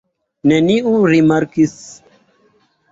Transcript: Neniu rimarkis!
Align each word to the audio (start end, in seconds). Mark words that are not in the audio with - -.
Neniu 0.51 0.95
rimarkis! 1.11 1.79